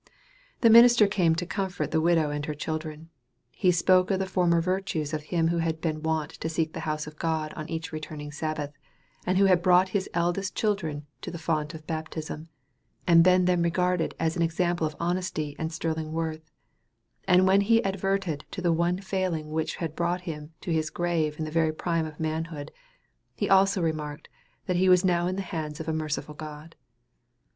[0.61, 3.11] The minister came to comfort the widow and her children.
[3.51, 6.79] He spoke of the former virtues of him who had been wont to seek the
[6.89, 8.71] house of God on each returning Sabbath,
[9.27, 12.49] and who had brought his eldest children to the font of baptism,
[13.05, 16.49] and been then regarded as an example of honesty and sterling worth;
[17.27, 21.37] and when he adverted to the one failing which had brought him to his grave
[21.37, 22.71] in the very prime of manhood,
[23.35, 24.29] he also remarked,
[24.65, 26.75] that he was now in the hands of a merciful God.